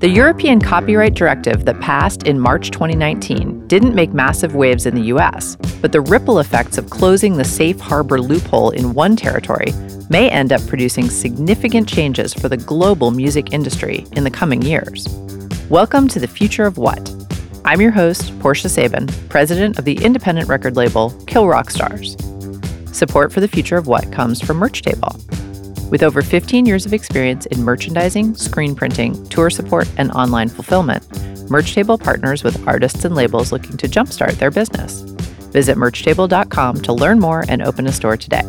[0.00, 5.06] The European Copyright Directive that passed in March 2019 didn't make massive waves in the
[5.06, 9.72] US, but the ripple effects of closing the safe harbor loophole in one territory
[10.08, 15.08] may end up producing significant changes for the global music industry in the coming years.
[15.68, 17.12] Welcome to the Future of What?
[17.64, 22.16] I'm your host, Portia Sabin, president of the independent record label Kill Rock Stars.
[22.92, 25.10] Support for the Future of What comes from Merch Table.
[25.90, 31.02] With over 15 years of experience in merchandising, screen printing, tour support, and online fulfillment,
[31.48, 35.00] Merchtable partners with artists and labels looking to jumpstart their business.
[35.50, 38.42] Visit merchtable.com to learn more and open a store today.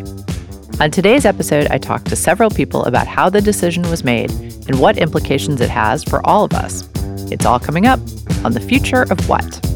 [0.82, 4.82] On today's episode, I talked to several people about how the decision was made and
[4.82, 6.90] what implications it has for all of us.
[7.32, 8.02] It's all coming up
[8.44, 9.69] on The Future of What.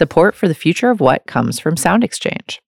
[0.00, 2.62] Support for the future of what comes from Sound Exchange.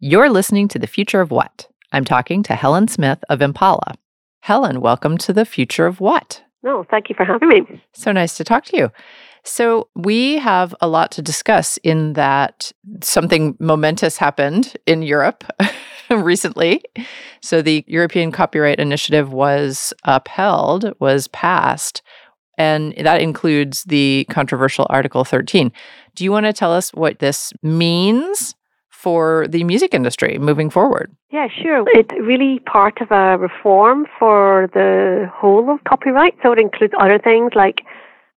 [0.00, 1.68] You're listening to the future of what.
[1.92, 3.94] I'm talking to Helen Smith of Impala.
[4.40, 6.42] Helen, welcome to the future of what.
[6.64, 7.80] No, oh, thank you for having me.
[7.94, 8.90] So nice to talk to you.
[9.44, 15.44] So, we have a lot to discuss in that something momentous happened in Europe
[16.10, 16.82] recently.
[17.40, 22.02] So, the European Copyright Initiative was upheld, was passed,
[22.58, 25.72] and that includes the controversial Article 13.
[26.14, 28.54] Do you want to tell us what this means
[28.90, 31.14] for the music industry moving forward?
[31.30, 31.84] Yeah, sure.
[31.88, 36.34] It's really part of a reform for the whole of copyright.
[36.42, 37.82] So it includes other things like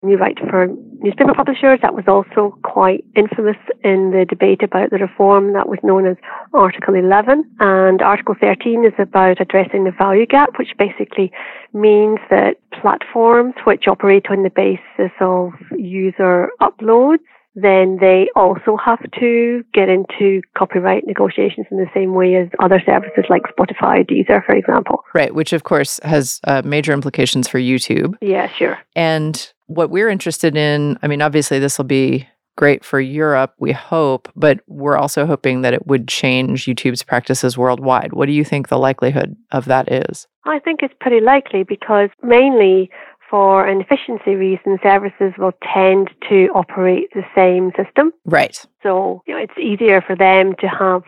[0.03, 0.67] new right for
[0.99, 1.79] newspaper publishers.
[1.81, 6.17] That was also quite infamous in the debate about the reform that was known as
[6.53, 7.43] Article 11.
[7.59, 11.31] And Article 13 is about addressing the value gap, which basically
[11.73, 17.19] means that platforms which operate on the basis of user uploads
[17.55, 22.81] then they also have to get into copyright negotiations in the same way as other
[22.85, 25.03] services like Spotify, Deezer, for example.
[25.13, 28.15] Right, which of course has uh, major implications for YouTube.
[28.21, 28.79] Yeah, sure.
[28.95, 32.27] And what we're interested in, I mean, obviously, this will be
[32.57, 37.57] great for Europe, we hope, but we're also hoping that it would change YouTube's practices
[37.57, 38.13] worldwide.
[38.13, 40.27] What do you think the likelihood of that is?
[40.45, 42.89] I think it's pretty likely because mainly
[43.29, 48.11] for an efficiency reason, services will tend to operate the same system.
[48.25, 48.63] Right.
[48.83, 51.03] So you know, it's easier for them to have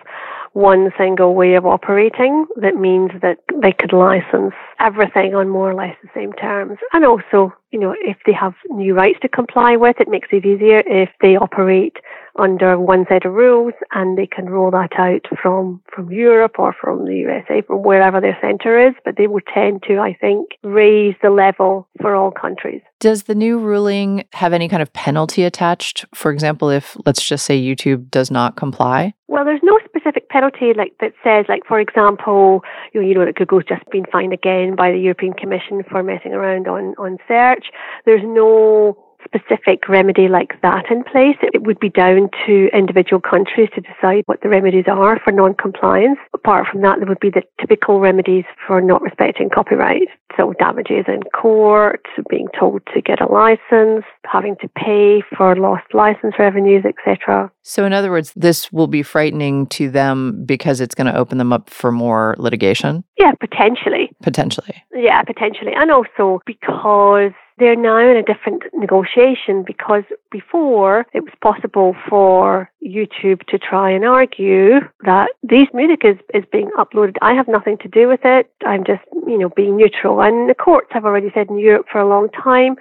[0.54, 5.74] one single way of operating that means that they could license everything on more or
[5.74, 6.78] less the same terms.
[6.94, 10.46] And also, you know, if they have new rights to comply with, it makes it
[10.46, 11.98] easier if they operate
[12.40, 16.74] under one set of rules and they can roll that out from, from Europe or
[16.74, 18.94] from the USA, from wherever their centre is.
[19.06, 22.82] But they will tend to, I think, raise the level for all countries.
[23.00, 26.06] Does the new ruling have any kind of penalty attached?
[26.16, 29.14] For example, if let's just say YouTube does not comply?
[29.28, 32.62] Well, there's no specific penalty like that says, like for example,
[32.94, 36.02] you know, you know that Google's just been fined again by the European Commission for
[36.04, 37.66] messing around on on search.
[38.06, 41.38] There's no specific remedy like that in place.
[41.42, 46.20] It would be down to individual countries to decide what the remedies are for non-compliance.
[46.34, 50.08] Apart from that, there would be the typical remedies for not respecting copyright.
[50.36, 55.86] So damages in court, being told to get a license, having to pay for lost
[55.94, 57.52] license revenues, etc.
[57.62, 61.38] So in other words, this will be frightening to them because it's going to open
[61.38, 63.04] them up for more litigation?
[63.20, 64.10] Yeah, potentially.
[64.24, 64.84] Potentially.
[64.94, 65.74] Yeah, potentially.
[65.76, 72.70] And also because they're now in a different negotiation because before it was possible for
[72.84, 77.16] YouTube to try and argue that this music is, is being uploaded.
[77.22, 78.52] I have nothing to do with it.
[78.66, 80.22] I'm just, you know, being neutral.
[80.22, 82.76] And the courts have already said in Europe for a long time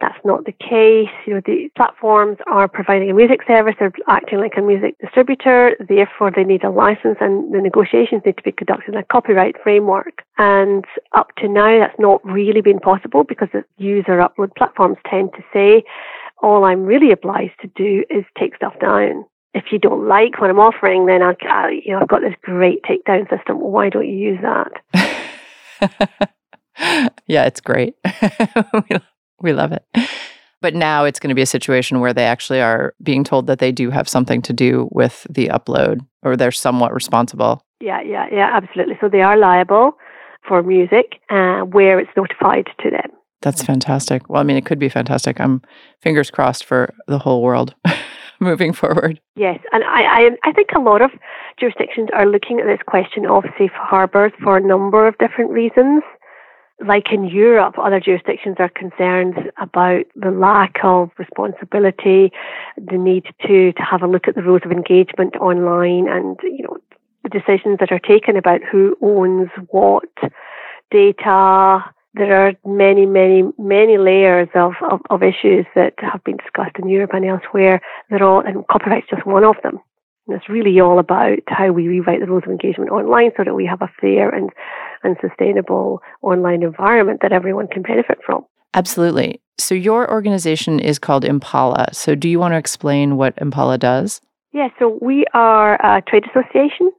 [0.00, 1.12] that's not the case.
[1.26, 5.76] You know, the platforms are providing a music service, they're acting like a music distributor,
[5.88, 9.56] therefore they need a license and the negotiations need to be conducted in a copyright
[9.62, 10.22] framework.
[10.38, 15.32] And up to now, that's not really been possible because the user upload platforms tend
[15.32, 15.84] to say,
[16.42, 19.24] all I'm really obliged to do is take stuff down.
[19.54, 22.34] If you don't like what I'm offering, then I, I you know, I've got this
[22.42, 23.58] great takedown system.
[23.58, 26.20] why don't you use that?
[27.26, 27.96] yeah, it's great.
[29.40, 29.84] We love it.
[30.60, 33.60] But now it's going to be a situation where they actually are being told that
[33.60, 37.62] they do have something to do with the upload or they're somewhat responsible.
[37.80, 38.98] Yeah, yeah, yeah, absolutely.
[39.00, 39.92] So they are liable
[40.46, 43.10] for music uh, where it's notified to them.
[43.40, 44.28] That's fantastic.
[44.28, 45.40] Well, I mean, it could be fantastic.
[45.40, 45.62] I'm
[46.02, 47.74] fingers crossed for the whole world
[48.40, 49.20] moving forward.
[49.36, 51.12] Yes, and I, I, I think a lot of
[51.60, 56.02] jurisdictions are looking at this question of safe harbors for a number of different reasons.
[56.86, 62.32] Like in Europe, other jurisdictions are concerned about the lack of responsibility,
[62.76, 66.62] the need to, to have a look at the rules of engagement online and, you
[66.62, 66.76] know,
[67.24, 70.08] the decisions that are taken about who owns what
[70.90, 71.84] data.
[72.14, 76.88] There are many, many, many layers of, of, of issues that have been discussed in
[76.88, 77.80] Europe and elsewhere.
[78.08, 79.80] They're all, and copyright's just one of them.
[80.26, 83.54] And it's really all about how we rewrite the rules of engagement online so that
[83.54, 84.50] we have a fair and,
[85.02, 88.44] and sustainable online environment that everyone can benefit from.
[88.74, 89.40] Absolutely.
[89.58, 91.88] So, your organization is called Impala.
[91.92, 94.20] So, do you want to explain what Impala does?
[94.52, 96.92] Yeah, so we are a trade association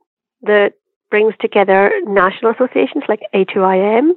[0.43, 0.73] that
[1.09, 4.11] brings together national associations like A2IM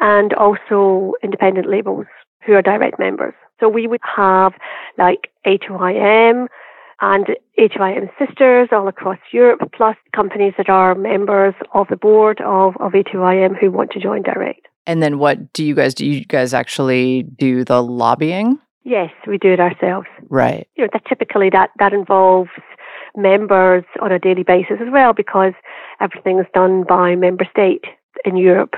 [0.00, 2.06] and also independent labels
[2.44, 3.34] who are direct members.
[3.60, 4.54] So we would have
[4.98, 6.48] like A2IM,
[7.00, 7.26] and
[7.58, 12.92] A2IM sisters all across Europe, plus companies that are members of the board of, of
[12.92, 14.68] A2IM who want to join direct.
[14.86, 16.06] And then what do you guys do?
[16.06, 18.58] You guys actually do the lobbying?
[18.84, 20.08] Yes, we do it ourselves.
[20.28, 20.66] Right.
[20.76, 22.50] You know, that typically that, that involves
[23.16, 25.52] members on a daily basis as well because
[26.00, 27.84] everything is done by member state
[28.24, 28.74] in Europe.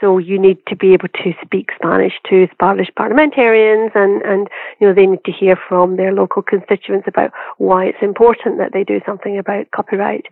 [0.00, 4.48] So you need to be able to speak Spanish to Spanish parliamentarians and, and,
[4.78, 8.72] you know, they need to hear from their local constituents about why it's important that
[8.72, 10.26] they do something about copyright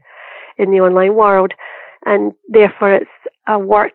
[0.59, 1.53] in the online world.
[2.05, 3.11] And therefore it's
[3.49, 3.93] a work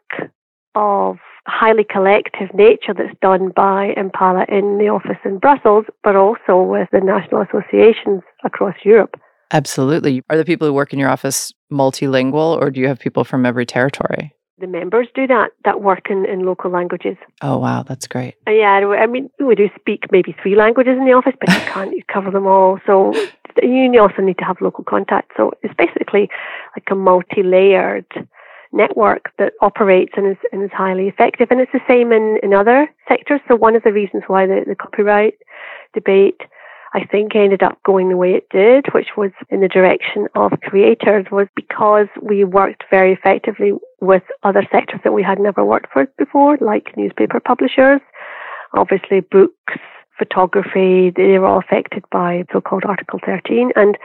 [0.76, 6.62] of highly collective nature that's done by Impala in the office in Brussels, but also
[6.62, 9.20] with the national associations across Europe.
[9.52, 10.22] Absolutely.
[10.30, 13.46] Are the people who work in your office multilingual or do you have people from
[13.46, 14.34] every territory?
[14.60, 17.18] The members do that that work in, in local languages.
[17.42, 18.36] Oh wow, that's great.
[18.48, 21.60] Uh, yeah, I mean we do speak maybe three languages in the office, but you
[21.74, 22.80] can't cover them all.
[22.86, 23.14] So
[23.62, 25.32] you also need to have local contact.
[25.38, 26.30] So it's basically
[26.76, 28.06] like a multi-layered
[28.72, 31.48] network that operates and is and is highly effective.
[31.52, 33.42] And it's the same in, in other sectors.
[33.48, 35.36] So one of the reasons why the, the copyright
[35.94, 36.42] debate
[36.94, 40.52] I think ended up going the way it did, which was in the direction of
[40.64, 45.96] creators, was because we worked very effectively with other sectors that we had never worked
[45.96, 48.02] with before, like newspaper publishers,
[48.74, 49.76] obviously books,
[50.18, 53.72] photography, they were all affected by so-called Article 13.
[53.76, 53.98] And,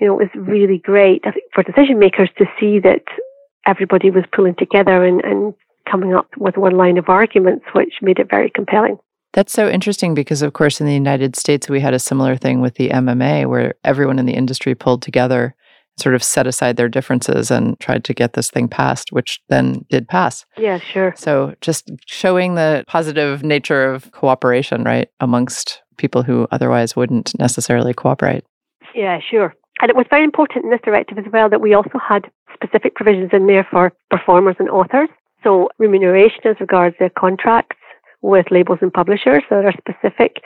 [0.00, 3.04] you know, it was really great for decision makers to see that
[3.66, 5.54] everybody was pulling together and, and
[5.90, 8.98] coming up with one line of arguments, which made it very compelling.
[9.32, 12.60] That's so interesting because, of course, in the United States, we had a similar thing
[12.60, 15.54] with the MMA where everyone in the industry pulled together,
[15.98, 19.84] sort of set aside their differences and tried to get this thing passed, which then
[19.88, 20.44] did pass.
[20.58, 21.14] Yeah, sure.
[21.16, 27.94] So just showing the positive nature of cooperation, right, amongst people who otherwise wouldn't necessarily
[27.94, 28.44] cooperate.
[28.94, 29.54] Yeah, sure.
[29.80, 32.96] And it was very important in this directive as well that we also had specific
[32.96, 35.08] provisions in there for performers and authors.
[35.44, 37.76] So remuneration as regards their contracts
[38.22, 39.42] with labels and publishers.
[39.48, 40.42] So there are specific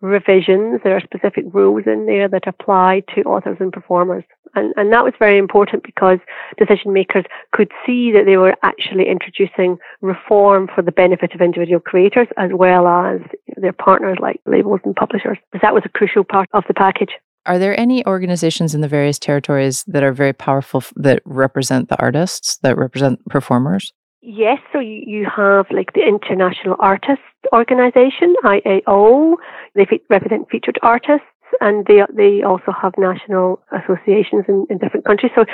[0.00, 4.24] revisions, there are specific rules in there that apply to authors and performers.
[4.54, 6.18] And, and that was very important because
[6.58, 11.80] decision makers could see that they were actually introducing reform for the benefit of individual
[11.80, 13.20] creators as well as
[13.56, 15.38] their partners like labels and publishers.
[15.52, 17.10] Because that was a crucial part of the package.
[17.44, 22.00] Are there any organizations in the various territories that are very powerful that represent the
[22.00, 23.92] artists, that represent performers?
[24.28, 29.36] Yes, so you, have like the International Artists Organization, IAO.
[29.76, 31.30] They represent featured artists,
[31.60, 35.30] and they they also have national associations in, in different countries.
[35.36, 35.44] So,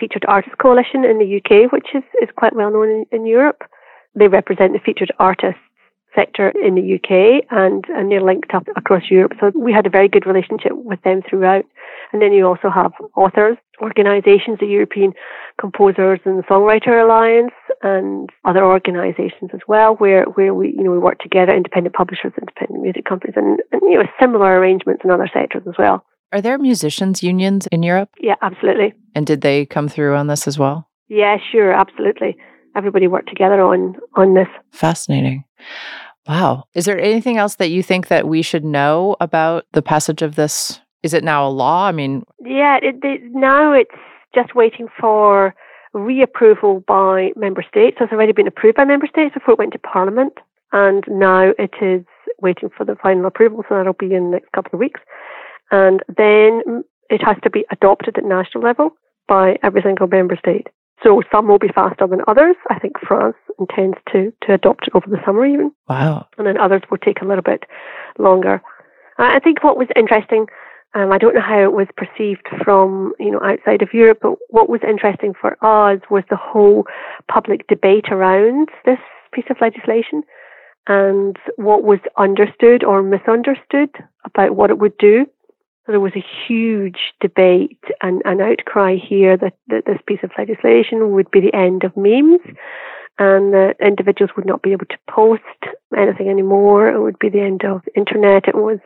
[0.00, 3.62] Featured Artists Coalition in the UK, which is, is quite well known in, in Europe,
[4.16, 5.60] they represent the featured artists
[6.14, 9.32] sector in the UK and, and they're linked up across Europe.
[9.38, 11.64] So we had a very good relationship with them throughout.
[12.12, 15.12] And then you also have authors, organisations, the European
[15.60, 20.98] Composers and Songwriter Alliance and other organisations as well, where, where we, you know, we
[20.98, 25.28] work together, independent publishers, independent music companies and, and you know, similar arrangements in other
[25.32, 26.04] sectors as well.
[26.32, 28.10] Are there musicians unions in Europe?
[28.20, 28.94] Yeah, absolutely.
[29.14, 30.88] And did they come through on this as well?
[31.08, 32.36] Yeah, sure, absolutely.
[32.76, 34.46] Everybody worked together on on this.
[34.70, 35.44] Fascinating.
[36.28, 36.64] Wow.
[36.74, 40.36] Is there anything else that you think that we should know about the passage of
[40.36, 40.80] this?
[41.02, 41.86] Is it now a law?
[41.86, 43.90] I mean, yeah, it, it, now it's
[44.34, 45.54] just waiting for
[45.94, 47.96] reapproval by member states.
[48.00, 50.34] It's already been approved by member states before it went to Parliament,
[50.72, 52.04] and now it is
[52.40, 53.64] waiting for the final approval.
[53.68, 55.00] So that'll be in the next couple of weeks,
[55.70, 58.90] and then it has to be adopted at national level
[59.26, 60.68] by every single member state.
[61.02, 62.56] So some will be faster than others.
[62.68, 65.72] I think France intends to, to adopt it over the summer even.
[65.88, 66.28] Wow.
[66.36, 67.64] And then others will take a little bit
[68.18, 68.60] longer.
[69.18, 70.46] I think what was interesting,
[70.94, 74.34] um, I don't know how it was perceived from, you know, outside of Europe, but
[74.48, 76.84] what was interesting for us was the whole
[77.30, 78.98] public debate around this
[79.32, 80.24] piece of legislation
[80.88, 83.90] and what was understood or misunderstood
[84.24, 85.26] about what it would do.
[85.86, 90.32] So there was a huge debate and an outcry here that, that this piece of
[90.36, 92.40] legislation would be the end of memes
[93.18, 95.42] and that individuals would not be able to post
[95.96, 96.88] anything anymore.
[96.88, 98.48] It would be the end of internet.
[98.48, 98.78] It was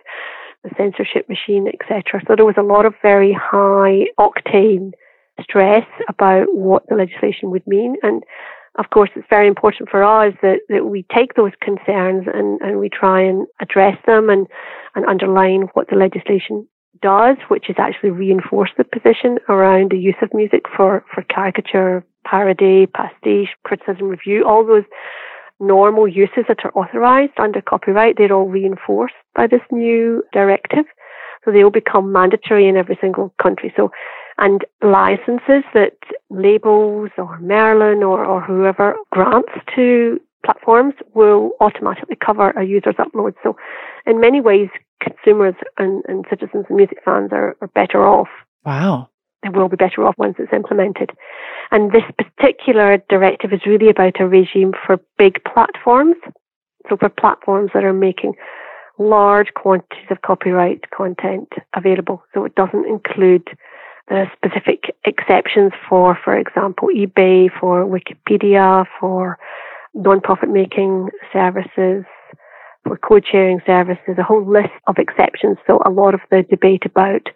[0.65, 2.23] a censorship machine, etc.
[2.27, 4.93] So there was a lot of very high octane
[5.41, 7.97] stress about what the legislation would mean.
[8.03, 8.23] And
[8.77, 12.79] of course, it's very important for us that, that we take those concerns and, and
[12.79, 14.47] we try and address them and,
[14.95, 16.67] and underline what the legislation
[17.03, 22.05] does, which is actually reinforce the position around the use of music for, for caricature,
[22.25, 24.85] parody, pastiche, criticism, review, all those
[25.61, 30.85] normal uses that are authorized under copyright, they're all reinforced by this new directive.
[31.45, 33.73] So they will become mandatory in every single country.
[33.77, 33.91] So,
[34.39, 35.99] and licenses that
[36.31, 43.35] labels or Merlin or, or whoever grants to platforms will automatically cover a user's upload.
[43.43, 43.57] So
[44.07, 44.69] in many ways,
[45.01, 48.29] consumers and, and citizens and music fans are, are better off.
[48.65, 49.11] Wow.
[49.45, 51.11] They will be better off once it's implemented.
[51.71, 56.17] And this particular directive is really about a regime for big platforms.
[56.89, 58.35] So for platforms that are making
[58.99, 62.23] large quantities of copyright content available.
[62.33, 63.49] So it doesn't include
[64.09, 69.39] the specific exceptions for, for example, eBay, for Wikipedia, for
[69.95, 72.05] non-profit making services,
[72.85, 75.57] for code sharing services, a whole list of exceptions.
[75.67, 77.29] So a lot of the debate about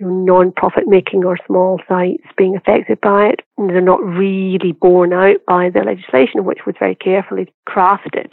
[0.00, 5.36] non-profit making or small sites being affected by it, And they're not really borne out
[5.46, 8.32] by the legislation, which was very carefully crafted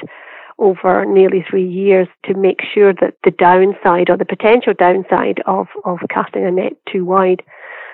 [0.58, 5.68] over nearly three years to make sure that the downside or the potential downside of,
[5.86, 7.42] of casting a net too wide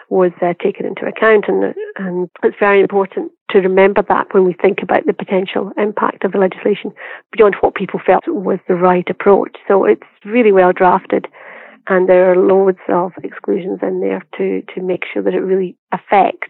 [0.09, 1.45] was uh, taken into account.
[1.47, 6.23] And, and it's very important to remember that when we think about the potential impact
[6.25, 6.91] of the legislation
[7.31, 9.55] beyond what people felt was the right approach.
[9.67, 11.27] So it's really well drafted.
[11.89, 15.75] And there are loads of exclusions in there to, to make sure that it really
[15.91, 16.49] affects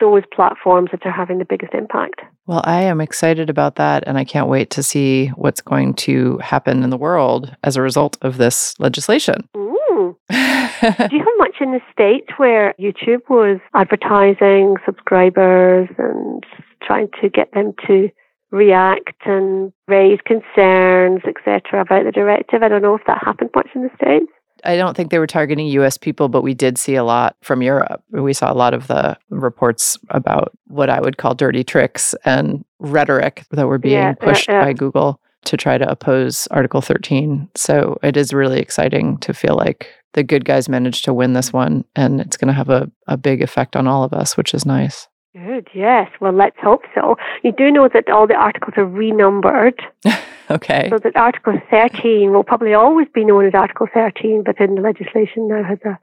[0.00, 2.22] those platforms that are having the biggest impact.
[2.46, 6.38] Well, I am excited about that, and I can't wait to see what's going to
[6.38, 9.48] happen in the world as a result of this legislation.
[9.54, 10.16] Mm.
[10.30, 16.44] Do you have much in the States where YouTube was advertising subscribers and
[16.82, 18.10] trying to get them to
[18.54, 22.62] react and raise concerns, etc., about the directive?
[22.62, 24.30] I don't know if that happened much in the States.
[24.64, 27.60] I don't think they were targeting US people, but we did see a lot from
[27.60, 28.02] Europe.
[28.10, 32.64] We saw a lot of the reports about what I would call dirty tricks and
[32.78, 34.64] rhetoric that were being yeah, pushed yeah, yeah.
[34.64, 37.50] by Google to try to oppose Article 13.
[37.54, 41.52] So it is really exciting to feel like the good guys managed to win this
[41.52, 44.54] one and it's going to have a, a big effect on all of us, which
[44.54, 45.08] is nice.
[45.34, 46.08] Good, yes.
[46.20, 47.16] Well, let's hope so.
[47.42, 49.82] You do know that all the articles are renumbered.
[50.50, 50.86] okay.
[50.90, 54.80] So that Article 13 will probably always be known as Article 13, but in the
[54.80, 55.98] legislation now has a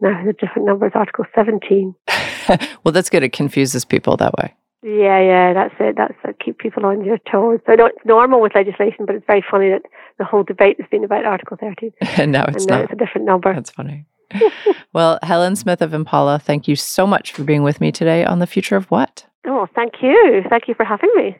[0.00, 1.92] now has a different number as Article 17.
[2.84, 3.24] well, that's good.
[3.24, 4.54] It confuses people that way.
[4.84, 5.96] Yeah, yeah, that's it.
[5.96, 7.58] That's to keep people on your toes.
[7.66, 9.82] So it's normal with legislation, but it's very funny that
[10.18, 11.90] the whole debate has been about Article 13.
[12.00, 12.84] and now it's and now not.
[12.84, 13.52] it's a different number.
[13.52, 14.06] That's funny
[14.92, 18.38] well, Helen Smith of Impala, thank you so much for being with me today on
[18.38, 19.26] The Future of What.
[19.46, 20.42] Oh, thank you.
[20.48, 21.36] Thank you for having me.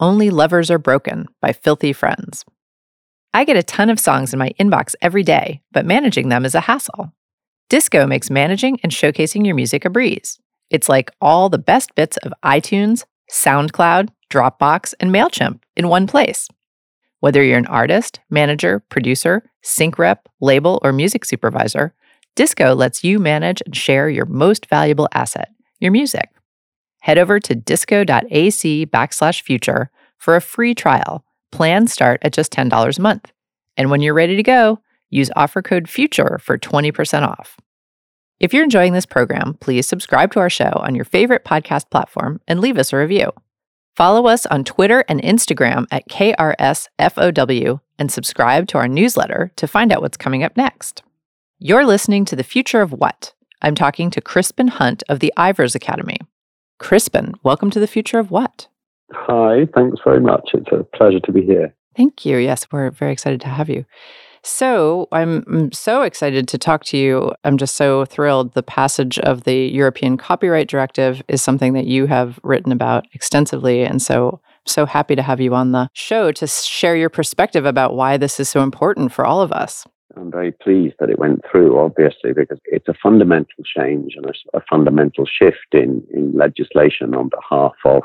[0.00, 2.44] Only Lovers Are Broken by Filthy Friends.
[3.34, 6.54] I get a ton of songs in my inbox every day, but managing them is
[6.54, 7.12] a hassle.
[7.68, 10.38] Disco makes managing and showcasing your music a breeze.
[10.70, 16.48] It's like all the best bits of iTunes, SoundCloud, Dropbox, and MailChimp in one place.
[17.20, 21.94] Whether you're an artist, manager, producer, sync rep, label, or music supervisor,
[22.36, 26.30] Disco lets you manage and share your most valuable asset, your music.
[27.06, 31.24] Head over to disco.ac backslash future for a free trial.
[31.52, 33.30] Plans start at just $10 a month.
[33.76, 37.58] And when you're ready to go, use offer code FUTURE for 20% off.
[38.40, 42.40] If you're enjoying this program, please subscribe to our show on your favorite podcast platform
[42.48, 43.30] and leave us a review.
[43.94, 49.92] Follow us on Twitter and Instagram at KRSFOW and subscribe to our newsletter to find
[49.92, 51.04] out what's coming up next.
[51.60, 53.32] You're listening to The Future of What?
[53.62, 56.18] I'm talking to Crispin Hunt of the Ivors Academy.
[56.78, 58.68] Crispin, welcome to The Future of What?
[59.12, 60.50] Hi, thanks very much.
[60.52, 61.74] It's a pleasure to be here.
[61.96, 62.36] Thank you.
[62.36, 63.86] Yes, we're very excited to have you.
[64.42, 67.32] So, I'm, so excited to talk to you.
[67.44, 68.52] I'm just so thrilled.
[68.52, 73.82] The passage of the European Copyright Directive is something that you have written about extensively.
[73.82, 77.96] And so, so happy to have you on the show to share your perspective about
[77.96, 79.86] why this is so important for all of us.
[80.16, 84.56] I'm very pleased that it went through, obviously, because it's a fundamental change and a,
[84.56, 88.02] a fundamental shift in, in legislation on behalf of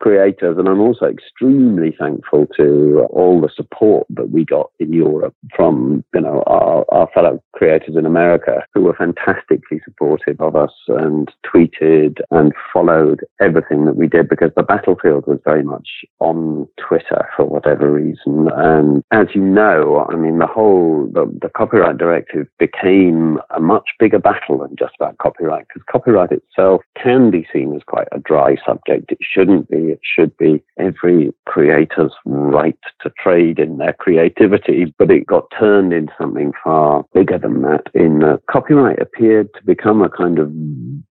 [0.00, 0.58] creators.
[0.58, 6.04] And I'm also extremely thankful to all the support that we got in Europe from,
[6.14, 11.30] you know, our, our fellow creators in America who were fantastically supportive of us and
[11.46, 15.88] tweeted and followed everything that we did because the battlefield was very much
[16.20, 18.48] on Twitter for whatever reason.
[18.54, 23.90] And as you know, I mean, the whole, the, the copyright directive became a much
[23.98, 28.18] bigger battle than just about copyright because copyright itself can be seen as quite a
[28.18, 29.12] dry subject.
[29.12, 35.10] It shouldn't be it should be every creator's right to trade in their creativity, but
[35.10, 37.84] it got turned into something far bigger than that.
[37.94, 40.52] In uh, copyright appeared to become a kind of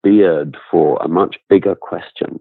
[0.01, 2.39] beard for a much bigger question.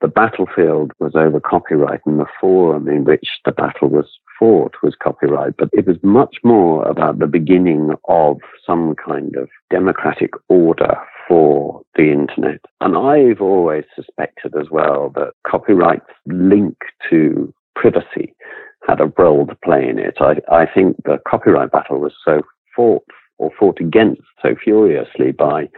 [0.00, 4.96] The battlefield was over copyright, and the forum in which the battle was fought was
[5.00, 10.96] copyright, but it was much more about the beginning of some kind of democratic order
[11.28, 12.60] for the internet.
[12.80, 16.76] And I've always suspected as well that copyright's link
[17.10, 18.34] to privacy
[18.86, 20.16] had a role to play in it.
[20.20, 22.42] I, I think the copyright battle was so
[22.74, 23.04] fought
[23.38, 25.68] or fought against so furiously by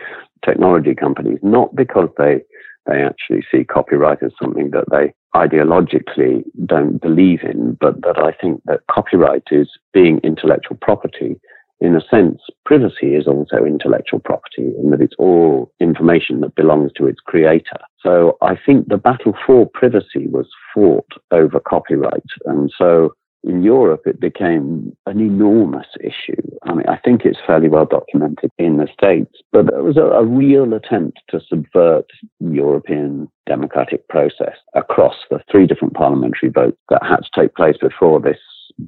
[0.44, 2.42] technology companies, not because they
[2.86, 8.32] they actually see copyright as something that they ideologically don't believe in, but that I
[8.32, 11.40] think that copyright is being intellectual property
[11.80, 16.92] in a sense, privacy is also intellectual property in that it's all information that belongs
[16.96, 17.78] to its creator.
[18.00, 22.22] So I think the battle for privacy was fought over copyright.
[22.46, 26.40] And so in Europe, it became an enormous issue.
[26.62, 30.04] I mean, I think it's fairly well documented in the States, but there was a,
[30.04, 32.06] a real attempt to subvert
[32.40, 38.18] European democratic process across the three different parliamentary votes that had to take place before
[38.18, 38.38] this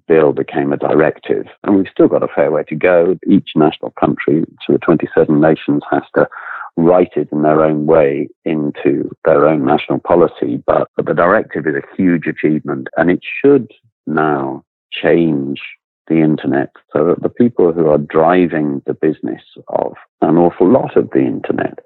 [0.08, 1.46] bill became a directive.
[1.62, 3.16] And we've still got a fair way to go.
[3.28, 6.28] Each national country, so the 27 nations, has to
[6.76, 10.62] write it in their own way into their own national policy.
[10.66, 13.70] But, but the directive is a huge achievement and it should
[14.06, 15.60] now change
[16.08, 20.96] the internet so that the people who are driving the business of an awful lot
[20.96, 21.78] of the internet,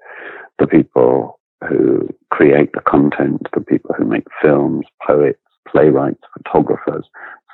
[0.59, 7.05] the people who create the content, the people who make films, poets, playwrights, photographers,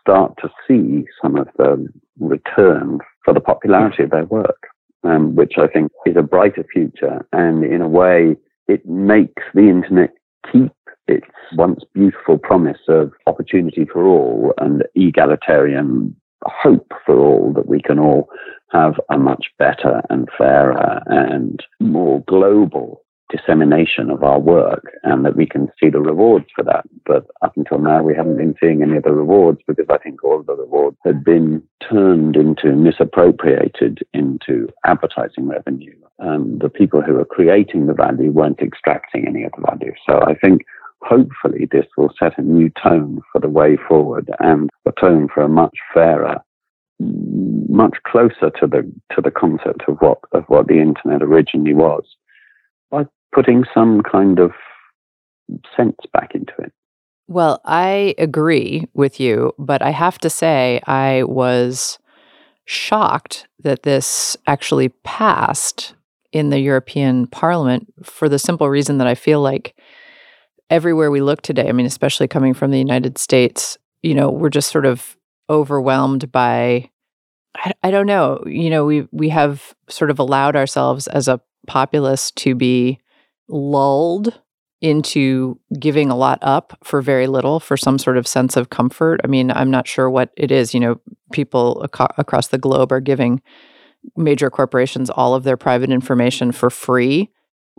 [0.08, 1.88] start to see some of the
[2.20, 4.68] return for the popularity of their work,
[5.04, 7.28] um, which I think is a brighter future.
[7.34, 10.12] And in a way, it makes the internet
[10.52, 10.72] keep
[11.08, 16.16] its once beautiful promise of opportunity for all and egalitarian
[16.46, 18.30] hope for all that we can all
[18.72, 25.36] have a much better and fairer and more global dissemination of our work and that
[25.36, 26.86] we can see the rewards for that.
[27.06, 30.24] But up until now, we haven't been seeing any of the rewards because I think
[30.24, 35.96] all of the rewards had been turned into misappropriated into advertising revenue.
[36.20, 39.94] Um, the people who are creating the value weren't extracting any of the value.
[40.10, 40.64] So I think
[41.02, 45.44] hopefully this will set a new tone for the way forward and a tone for
[45.44, 46.42] a much fairer
[47.00, 52.04] much closer to the to the concept of what of what the internet originally was
[52.90, 54.52] by putting some kind of
[55.76, 56.72] sense back into it.
[57.28, 62.00] Well, I agree with you, but I have to say, I was
[62.66, 65.94] shocked that this actually passed
[66.32, 69.76] in the European Parliament for the simple reason that I feel like
[70.70, 74.50] everywhere we look today, I mean, especially coming from the United States, you know, we're
[74.50, 75.18] just sort of
[75.50, 76.90] overwhelmed by
[77.82, 82.30] I, don't know, you know, we we have sort of allowed ourselves as a populace
[82.32, 83.00] to be
[83.48, 84.40] lulled
[84.82, 89.20] into giving a lot up for very little for some sort of sense of comfort.
[89.24, 90.74] I mean, I'm not sure what it is.
[90.74, 93.42] You know, people ac- across the globe are giving
[94.16, 97.32] major corporations all of their private information for free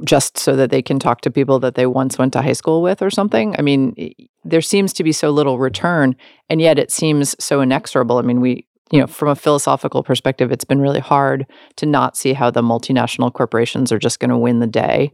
[0.04, 2.83] just so that they can talk to people that they once went to high school
[2.83, 3.54] with or something.
[3.59, 6.16] I mean, there seems to be so little return
[6.48, 8.18] and yet it seems so inexorable.
[8.18, 12.16] I mean, we you know, from a philosophical perspective, it's been really hard to not
[12.16, 15.12] see how the multinational corporations are just going to win the day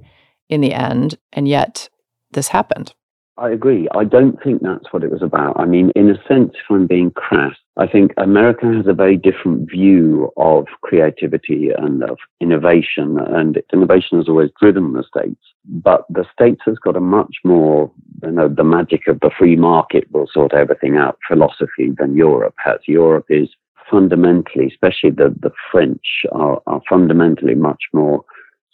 [0.49, 1.17] in the end.
[1.33, 1.89] And yet,
[2.33, 2.95] this happened.
[3.37, 3.89] I agree.
[3.93, 5.59] I don't think that's what it was about.
[5.59, 9.17] I mean, in a sense, if I'm being crass, I think America has a very
[9.17, 15.41] different view of creativity and of innovation, and innovation has always driven the states.
[15.65, 17.91] But the states has got a much more,
[18.23, 22.55] you know, the magic of the free market will sort everything out philosophy than Europe
[22.65, 22.79] has.
[22.87, 23.49] Europe is
[23.91, 28.25] fundamentally, especially the, the French, are, are fundamentally much more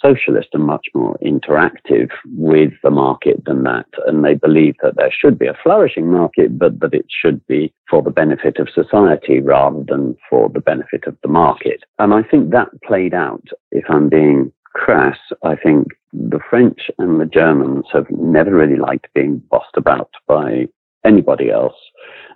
[0.03, 3.87] socialist and much more interactive with the market than that.
[4.07, 7.73] And they believe that there should be a flourishing market, but that it should be
[7.89, 11.85] for the benefit of society rather than for the benefit of the market.
[11.99, 17.21] And I think that played out, if I'm being crass, I think the French and
[17.21, 20.67] the Germans have never really liked being bossed about by
[21.05, 21.77] anybody else.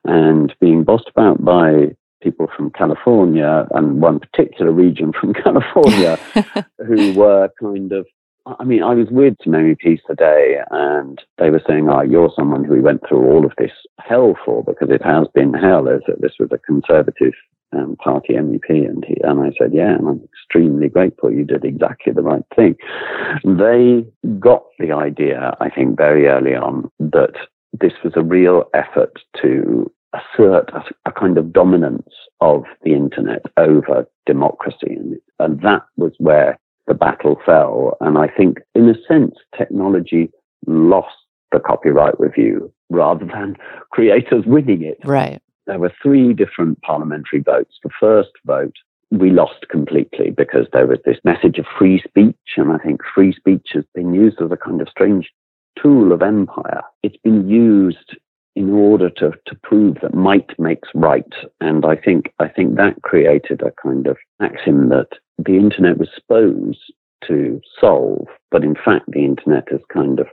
[0.05, 6.17] And being bossed about by people from California and one particular region from California
[6.87, 8.07] who were kind of
[8.47, 12.63] I mean, I was with some MEPs today and they were saying, oh, you're someone
[12.63, 15.89] who we went through all of this hell for because it has been hell.
[15.89, 17.33] Is that this was a conservative
[17.73, 18.69] um, party MEP?
[18.69, 21.33] And, he, and I said, yeah, and I'm extremely grateful.
[21.33, 22.77] You did exactly the right thing.
[23.45, 24.05] They
[24.39, 27.33] got the idea, I think, very early on that
[27.81, 32.09] this was a real effort to assert a, a, kind of dominance
[32.41, 34.97] of the internet over democracy.
[34.97, 37.97] And, and that was where the battle fell.
[38.01, 40.31] And I think, in a sense, technology
[40.67, 41.15] lost
[41.53, 43.57] the copyright review rather than
[43.91, 44.99] creators winning it.
[45.05, 45.41] Right.
[45.67, 47.79] There were three different parliamentary votes.
[47.83, 48.75] The first vote
[49.11, 52.37] we lost completely because there was this message of free speech.
[52.57, 55.31] And I think free speech has been used as a kind of strange
[55.81, 56.83] tool of empire.
[57.03, 58.17] It's been used
[58.57, 61.33] in order to, to prove that might makes right.
[61.61, 66.09] And I think I think that created a kind of axiom that the internet was
[66.15, 66.93] supposed
[67.27, 70.29] to solve, but in fact the internet has kind of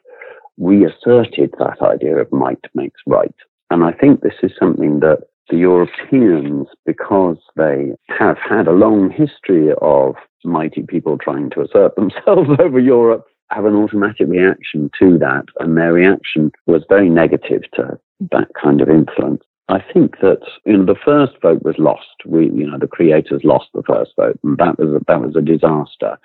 [0.57, 3.33] reasserted that idea of might makes right.
[3.69, 9.09] And I think this is something that the Europeans, because they have had a long
[9.09, 15.17] history of mighty people trying to assert themselves over Europe, have an automatic reaction to
[15.17, 17.99] that, and their reaction was very negative to
[18.31, 19.43] that kind of influence.
[19.69, 22.07] I think that you know the first vote was lost.
[22.25, 25.35] We, you know, the creators lost the first vote, and that was a, that was
[25.35, 26.17] a disaster.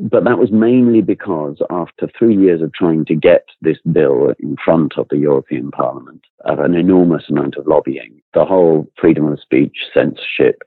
[0.00, 4.56] But that was mainly because after three years of trying to get this bill in
[4.64, 9.40] front of the European Parliament, of an enormous amount of lobbying, the whole freedom of
[9.40, 10.62] speech, censorship,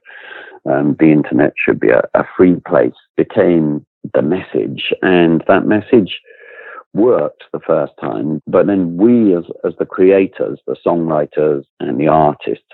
[0.70, 6.20] um, the internet should be a, a free place became the message, and that message
[6.94, 8.42] worked the first time.
[8.46, 12.64] But then we, as, as the creators, the songwriters, and the artists,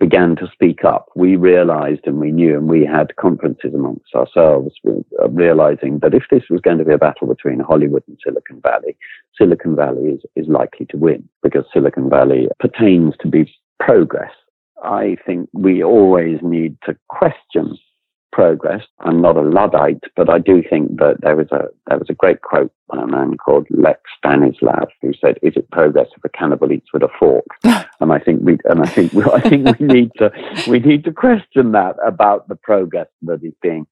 [0.00, 1.06] began to speak up.
[1.14, 6.24] We realized and we knew, and we had conferences amongst ourselves, uh, realizing that if
[6.30, 8.96] this was going to be a battle between Hollywood and Silicon Valley,
[9.36, 14.32] Silicon Valley is, is likely to win because Silicon Valley pertains to be progress.
[14.82, 17.76] I think we always need to question
[18.32, 18.82] progress.
[19.00, 22.14] I'm not a Luddite, but I do think that there was a there was a
[22.14, 26.28] great quote by a man called Lex Stanislav who said, "Is it progress if a
[26.28, 29.78] cannibal eats with a fork?" and I think we and I think we, I think
[29.78, 30.30] we need to
[30.68, 33.86] we need to question that about the progress that is being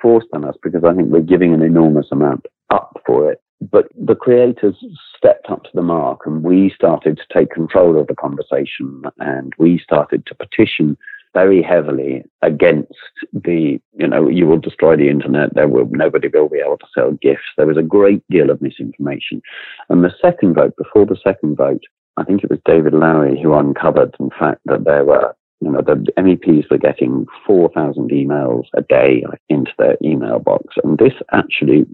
[0.00, 3.40] forced on us because I think we're giving an enormous amount up for it.
[3.60, 4.76] But the creators
[5.16, 9.52] stepped up to the mark and we started to take control of the conversation and
[9.58, 10.96] we started to petition
[11.32, 12.92] very heavily against
[13.32, 15.54] the, you know, you will destroy the internet.
[15.54, 17.42] There will nobody will be able to sell GIFs.
[17.56, 19.42] There was a great deal of misinformation.
[19.88, 21.82] And the second vote, before the second vote,
[22.16, 25.80] I think it was David Lowery who uncovered, in fact, that there were, you know,
[25.80, 30.74] the MEPs were getting 4,000 emails a day into their email box.
[30.82, 31.86] And this actually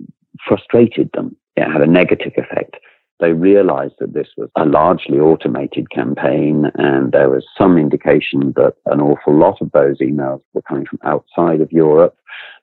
[0.46, 1.37] frustrated them.
[1.57, 2.77] It had a negative effect
[3.20, 8.74] they realized that this was a largely automated campaign, and there was some indication that
[8.87, 12.16] an awful lot of those emails were coming from outside of Europe.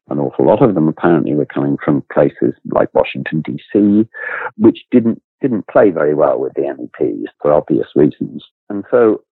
[0.09, 4.07] An awful lot of them apparently were coming from places like Washington, D.C.,
[4.57, 8.45] which didn't didn't play very well with the MEPs for obvious reasons.
[8.69, 9.23] And so,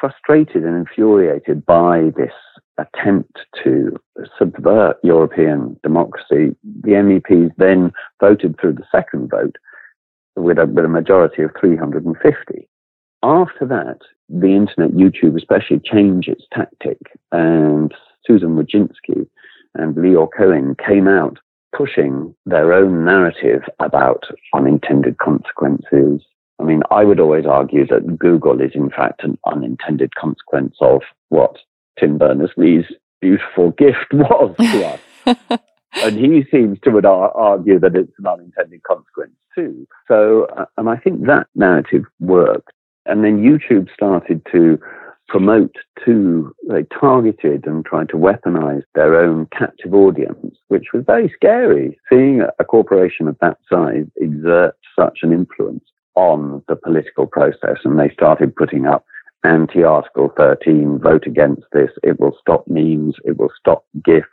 [0.00, 2.32] frustrated and infuriated by this
[2.76, 3.96] attempt to
[4.38, 9.56] subvert European democracy, the MEPs then voted through the second vote
[10.40, 12.68] with a, with a majority of 350.
[13.22, 13.98] After that,
[14.28, 16.98] the internet, YouTube especially, changed its tactic,
[17.32, 17.92] and
[18.26, 19.26] Susan Wojcicki
[19.74, 21.38] and Lyor Cohen came out
[21.76, 24.24] pushing their own narrative about
[24.54, 26.22] unintended consequences.
[26.58, 31.02] I mean, I would always argue that Google is in fact an unintended consequence of
[31.28, 31.56] what
[31.98, 32.86] Tim Berners-Lee's
[33.20, 34.98] beautiful gift was to
[35.36, 35.60] us.
[35.94, 39.86] and he seems to argue that it's an unintended consequence too.
[40.08, 42.72] So, uh, and I think that narrative worked.
[43.06, 44.78] And then YouTube started to
[45.28, 45.74] promote
[46.04, 51.98] to they targeted and tried to weaponize their own captive audience, which was very scary.
[52.08, 55.84] Seeing a corporation of that size exert such an influence
[56.16, 59.04] on the political process, and they started putting up
[59.44, 64.28] anti Article 13, vote against this, it will stop memes, it will stop GIFs.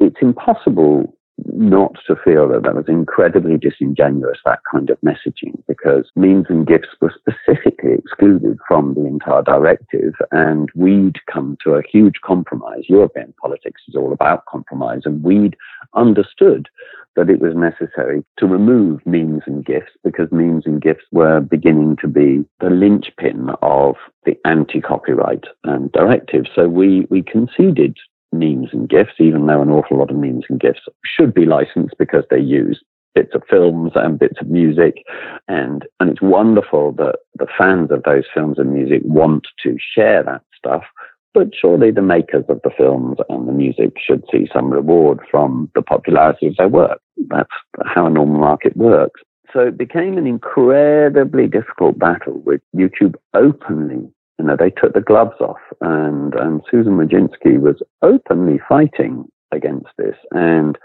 [0.00, 1.14] It's impossible
[1.46, 6.66] not to feel that that was incredibly disingenuous, that kind of messaging, because memes and
[6.66, 12.84] GIFs were specifically excluded from the entire directive, and we'd come to a huge compromise.
[12.88, 15.56] European politics is all about compromise, and we'd
[15.94, 16.68] understood
[17.16, 21.96] that it was necessary to remove memes and GIFs because memes and GIFs were beginning
[22.00, 26.44] to be the linchpin of the anti-copyright um, directive.
[26.54, 27.96] So we, we conceded
[28.32, 31.94] memes and GIFs, even though an awful lot of memes and GIFs should be licensed
[31.98, 32.82] because they use
[33.14, 35.02] bits of films and bits of music.
[35.48, 40.22] And, and it's wonderful that the fans of those films and music want to share
[40.22, 40.84] that stuff.
[41.32, 45.70] But surely the makers of the films and the music should see some reward from
[45.74, 47.00] the popularity of their work.
[47.28, 47.50] That's
[47.84, 49.20] how a normal market works.
[49.52, 55.02] So it became an incredibly difficult battle with YouTube openly you know, they took the
[55.02, 60.78] gloves off, and and Susan Wojcicki was openly fighting against this, and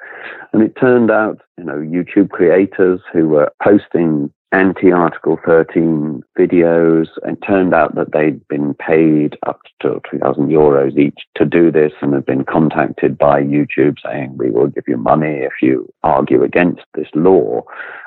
[0.52, 7.08] and it turned out, you know, YouTube creators who were posting anti Article 13 videos,
[7.24, 11.92] It turned out that they'd been paid up to 2,000 euros each to do this,
[12.02, 16.42] and had been contacted by YouTube saying, "We will give you money if you argue
[16.42, 17.64] against this law."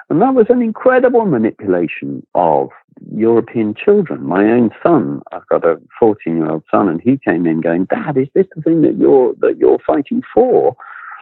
[0.08, 2.70] And that was an incredible manipulation of
[3.12, 4.24] European children.
[4.24, 7.84] My own son, I've got a 14 year old son, and he came in going,
[7.84, 10.76] Dad, is this the thing that you're, that you're fighting for?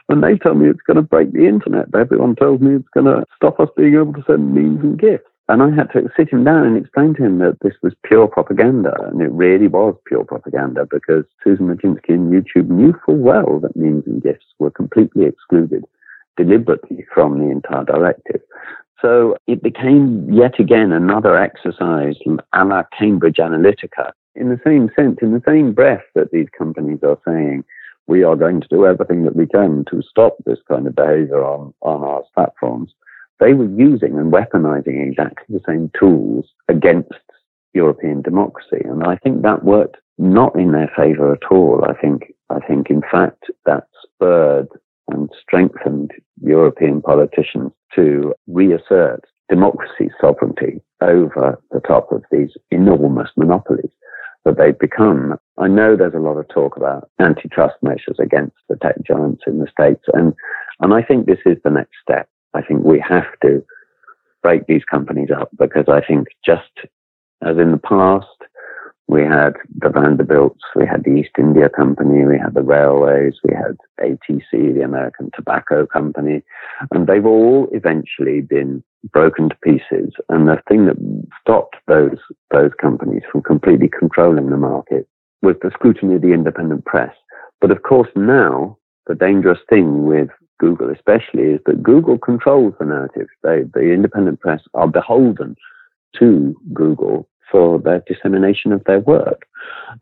[0.09, 1.87] And they tell me it's going to break the internet.
[1.95, 5.25] Everyone tells me it's going to stop us being able to send memes and GIFs.
[5.49, 8.27] And I had to sit him down and explain to him that this was pure
[8.27, 8.93] propaganda.
[9.07, 13.77] And it really was pure propaganda because Susan Wojcicki and YouTube knew full well that
[13.77, 15.85] memes and GIFs were completely excluded
[16.37, 18.41] deliberately from the entire directive.
[19.01, 22.17] So it became yet again another exercise
[22.53, 27.01] a la Cambridge Analytica, in the same sense, in the same breath that these companies
[27.03, 27.65] are saying,
[28.07, 31.45] we are going to do everything that we can to stop this kind of behavior
[31.45, 32.93] on, on our platforms.
[33.41, 37.13] They were using and weaponizing exactly the same tools against
[37.75, 38.83] European democracy.
[38.85, 41.85] And I think that worked not in their favor at all.
[41.87, 44.69] I think, I think in fact that spurred
[45.09, 53.93] and strengthened European politicians to reassert democracy's sovereignty over the top of these enormous monopolies
[54.47, 55.37] that they've become.
[55.59, 59.59] I know there's a lot of talk about antitrust measures against the tech giants in
[59.59, 60.33] the States, and,
[60.81, 62.29] and I think this is the next step.
[62.55, 63.63] I think we have to
[64.43, 66.63] break these companies up because I think just
[67.43, 68.27] as in the past,
[69.09, 73.55] we had the Vanderbilts, we had the East India Company, we had the railways, we
[73.55, 76.43] had ATC, the American Tobacco Company,
[76.93, 78.83] and they've all eventually been
[79.13, 80.13] broken to pieces.
[80.29, 80.97] And the thing that
[81.41, 82.19] stopped those
[82.51, 85.09] those companies from completely controlling the market
[85.43, 87.15] was the scrutiny of the independent press.
[87.61, 92.87] But of course, now the dangerous thing with Google, especially, is that Google controls the
[92.87, 93.29] narrative.
[93.43, 95.57] They, the independent press are beholden
[96.19, 99.47] to Google for their dissemination of their work.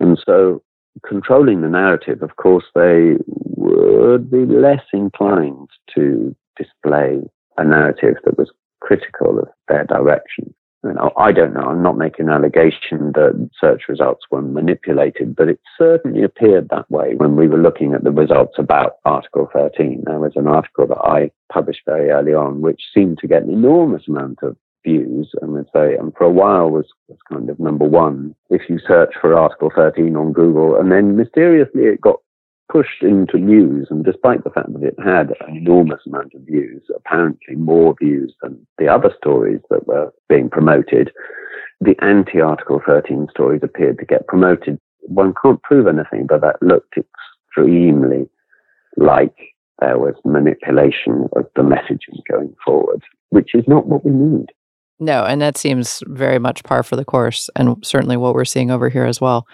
[0.00, 0.62] And so,
[1.06, 7.20] controlling the narrative, of course, they would be less inclined to display
[7.56, 8.50] a narrative that was
[8.84, 10.54] critical of their direction.
[11.16, 11.62] I don't know.
[11.62, 16.90] I'm not making an allegation that search results were manipulated, but it certainly appeared that
[16.90, 20.02] way when we were looking at the results about Article 13.
[20.04, 23.50] There was an article that I published very early on, which seemed to get an
[23.50, 27.58] enormous amount of views and would say, and for a while was, was kind of
[27.58, 30.76] number one if you search for Article 13 on Google.
[30.78, 32.20] And then mysteriously it got
[32.70, 36.82] pushed into news, and despite the fact that it had an enormous amount of views,
[36.94, 41.12] apparently more views than the other stories that were being promoted,
[41.80, 44.78] the anti Article 13 stories appeared to get promoted.
[45.00, 48.28] One can't prove anything, but that looked extremely
[48.96, 49.34] like
[49.80, 54.46] there was manipulation of the messaging going forward, which is not what we need.
[55.00, 58.70] No, and that seems very much par for the course, and certainly what we're seeing
[58.70, 59.46] over here as well.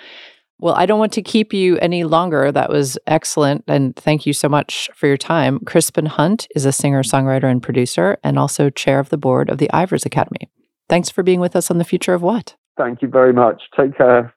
[0.61, 2.53] Well, I don't want to keep you any longer.
[2.53, 3.65] That was excellent.
[3.67, 5.59] And thank you so much for your time.
[5.61, 9.59] Crispin Hunt is a singer, songwriter, and producer, and also chair of the board of
[9.59, 10.51] the Ivors Academy.
[10.89, 12.57] Thanks for being with us on The Future of What.
[12.77, 13.63] Thank you very much.
[13.77, 14.35] Take care.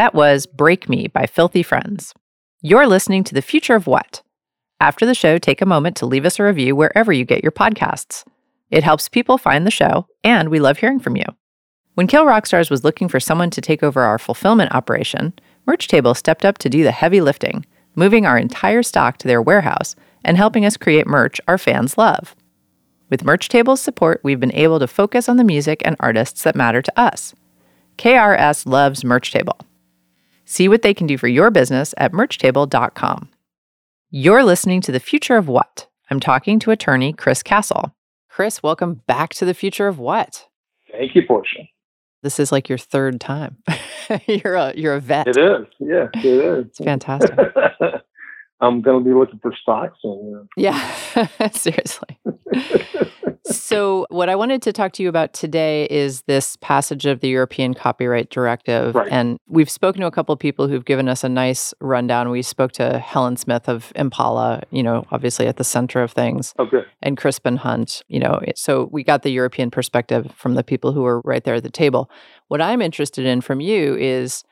[0.00, 2.14] That was Break Me by Filthy Friends.
[2.62, 4.22] You're listening to The Future of What?
[4.80, 7.52] After the show, take a moment to leave us a review wherever you get your
[7.52, 8.24] podcasts.
[8.70, 11.26] It helps people find the show, and we love hearing from you.
[11.96, 15.34] When Kill Rock Stars was looking for someone to take over our fulfillment operation,
[15.66, 19.42] Merch Table stepped up to do the heavy lifting, moving our entire stock to their
[19.42, 22.34] warehouse and helping us create merch our fans love.
[23.10, 26.56] With Merch Table's support, we've been able to focus on the music and artists that
[26.56, 27.34] matter to us.
[27.98, 29.58] KRS loves Merch Table.
[30.50, 33.28] See what they can do for your business at merchtable.com.
[34.10, 35.86] You're listening to The Future of What?
[36.10, 37.94] I'm talking to attorney Chris Castle.
[38.28, 40.48] Chris, welcome back to The Future of What?
[40.90, 41.68] Thank you, Portia.
[42.24, 43.58] This is like your third time.
[44.26, 45.28] you're a you're a vet.
[45.28, 45.66] It is.
[45.78, 46.66] Yeah, it is.
[46.66, 47.30] it's fantastic.
[48.60, 49.98] I'm going to be looking for stocks.
[50.04, 50.48] And.
[50.56, 50.78] Yeah,
[51.52, 52.18] seriously.
[53.44, 57.28] so, what I wanted to talk to you about today is this passage of the
[57.28, 58.94] European Copyright Directive.
[58.94, 59.10] Right.
[59.10, 62.30] And we've spoken to a couple of people who've given us a nice rundown.
[62.30, 66.54] We spoke to Helen Smith of Impala, you know, obviously at the center of things.
[66.58, 66.82] Okay.
[67.02, 71.02] And Crispin Hunt, you know, so we got the European perspective from the people who
[71.02, 72.10] were right there at the table.
[72.48, 74.44] What I'm interested in from you is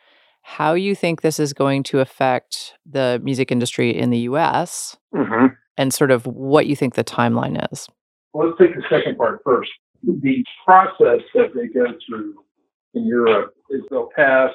[0.48, 5.48] how you think this is going to affect the music industry in the US mm-hmm.
[5.76, 7.86] and sort of what you think the timeline is.
[8.32, 9.70] Well, let's take the second part first.
[10.02, 12.34] The process that they go through
[12.94, 14.50] in Europe is they'll pass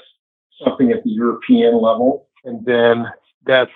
[0.65, 3.05] something at the European level, and then
[3.45, 3.69] that's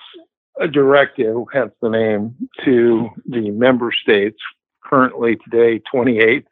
[0.60, 4.40] a directive, hence the name, to the member states,
[4.84, 6.48] currently today 28,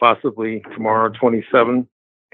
[0.00, 1.86] possibly tomorrow 27,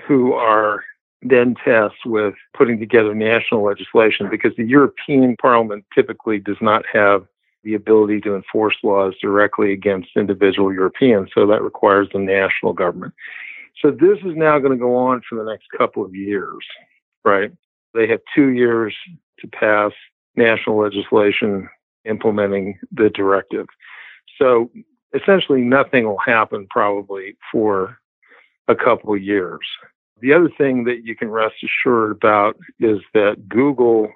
[0.06, 0.82] who are
[1.22, 7.26] then tasked with putting together national legislation because the European Parliament typically does not have
[7.64, 11.30] the ability to enforce laws directly against individual Europeans.
[11.34, 13.14] So that requires the national government.
[13.82, 16.64] So this is now going to go on for the next couple of years,
[17.24, 17.52] right?
[17.94, 18.94] They have two years
[19.40, 19.92] to pass
[20.36, 21.68] national legislation
[22.04, 23.66] implementing the directive.
[24.38, 24.70] So
[25.14, 27.98] essentially, nothing will happen probably for
[28.68, 29.60] a couple of years.
[30.20, 34.08] The other thing that you can rest assured about is that Google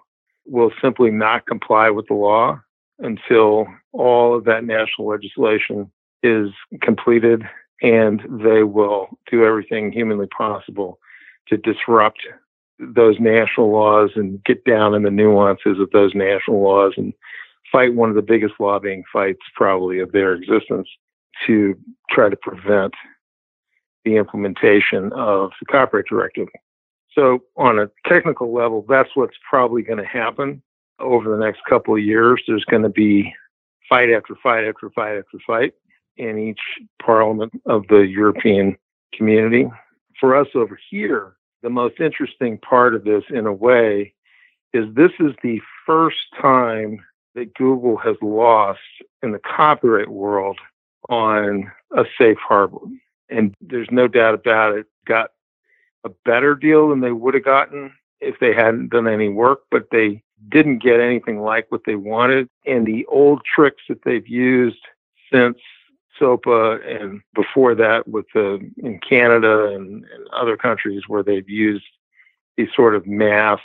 [0.47, 2.61] will simply not comply with the law
[2.99, 5.91] until all of that national legislation
[6.23, 6.51] is
[6.81, 7.43] completed
[7.83, 10.99] and they will do everything humanly possible
[11.49, 12.21] to disrupt
[12.79, 17.13] those national laws and get down in the nuances of those national laws and
[17.71, 20.89] fight one of the biggest lobbying fights probably of their existence
[21.47, 21.75] to
[22.11, 22.95] try to prevent
[24.05, 26.49] the implementation of the copyright directive.
[27.15, 30.63] So on a technical level, that's what's probably going to happen
[30.99, 32.43] over the next couple of years.
[32.47, 33.35] There's going to be
[33.89, 35.75] fight after fight after fight after fight
[36.17, 36.61] in each
[37.03, 38.77] parliament of the European
[39.15, 39.71] community.
[40.19, 44.15] For us over here, the most interesting part of this, in a way,
[44.73, 46.99] is this is the first time
[47.35, 48.81] that Google has lost
[49.23, 50.59] in the copyright world
[51.09, 52.79] on a safe harbor.
[53.33, 55.31] And there's no doubt about it, got
[56.05, 59.89] a better deal than they would have gotten if they hadn't done any work, but
[59.91, 62.49] they didn't get anything like what they wanted.
[62.67, 64.85] And the old tricks that they've used
[65.33, 65.59] since
[66.21, 71.85] SOPA and before that with the in Canada and, and other countries where they've used
[72.57, 73.61] these sort of mass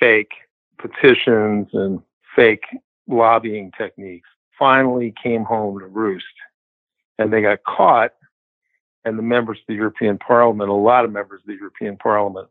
[0.00, 0.32] fake
[0.78, 2.00] petitions and
[2.34, 2.64] fake
[3.06, 4.28] lobbying techniques
[4.58, 6.24] finally came home to roost.
[7.18, 8.12] And they got caught,
[9.06, 12.48] and the members of the European Parliament, a lot of members of the European Parliament,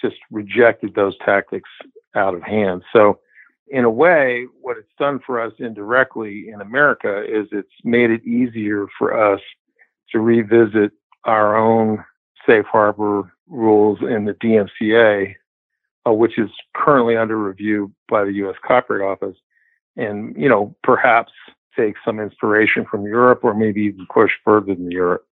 [0.00, 1.68] just rejected those tactics
[2.16, 2.82] out of hand.
[2.92, 3.20] So
[3.68, 8.24] in a way, what it's done for us indirectly in America is it's made it
[8.24, 9.40] easier for us
[10.10, 10.92] to revisit
[11.24, 12.02] our own
[12.46, 15.34] safe harbor rules in the DMCA,
[16.06, 18.56] uh, which is currently under review by the U.S.
[18.66, 19.36] Copyright Office,
[19.96, 21.32] and you know perhaps
[21.76, 25.27] take some inspiration from Europe or maybe even push further than Europe,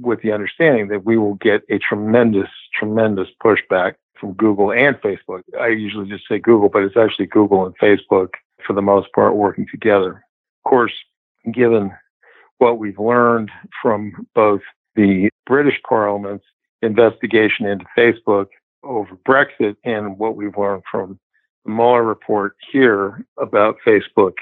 [0.00, 5.42] with the understanding that we will get a tremendous, tremendous pushback from Google and Facebook.
[5.60, 8.30] I usually just say Google, but it's actually Google and Facebook
[8.66, 10.24] for the most part working together.
[10.64, 10.92] Of course,
[11.52, 11.92] given
[12.58, 13.50] what we've learned
[13.82, 14.60] from both
[14.94, 16.44] the British Parliament's
[16.82, 18.46] investigation into Facebook
[18.84, 21.18] over Brexit and what we've learned from
[21.64, 24.34] the Mueller report here about Facebook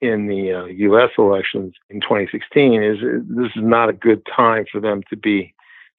[0.00, 1.10] in the uh, U.S.
[1.18, 2.98] elections in 2016 is
[3.28, 5.54] this is not a good time for them to be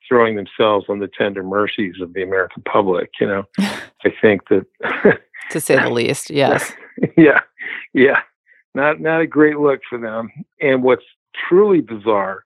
[0.07, 3.11] throwing themselves on the tender mercies of the American public.
[3.19, 4.65] You know, I think that
[5.51, 6.73] to say the least, yes.
[7.17, 7.41] yeah,
[7.93, 8.21] yeah,
[8.73, 10.31] not not a great look for them.
[10.59, 11.05] And what's
[11.47, 12.43] truly bizarre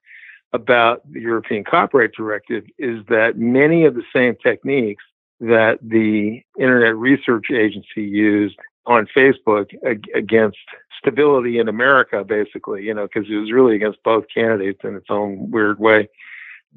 [0.54, 5.04] about the European Copyright Directive is that many of the same techniques
[5.40, 10.58] that the Internet Research Agency used on Facebook ag- against
[11.06, 15.08] stability in America, basically, you know, because it was really against both candidates in its
[15.10, 16.10] own weird way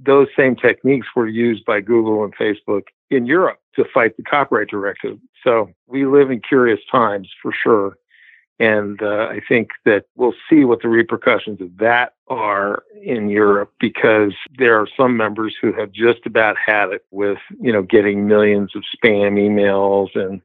[0.05, 4.68] those same techniques were used by Google and Facebook in Europe to fight the copyright
[4.68, 5.18] directive.
[5.43, 7.97] So we live in curious times for sure.
[8.61, 13.72] And uh, I think that we'll see what the repercussions of that are in Europe
[13.79, 18.26] because there are some members who have just about had it with, you know, getting
[18.26, 20.41] millions of spam emails and,